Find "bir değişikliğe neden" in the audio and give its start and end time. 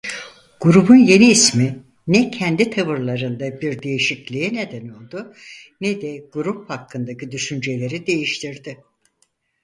3.61-4.87